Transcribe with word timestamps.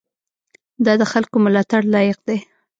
دا 0.85 0.93
د 1.01 1.03
خلکو 1.11 1.37
ملاتړ 1.45 1.81
لایق 1.93 2.19
دی. 2.27 2.37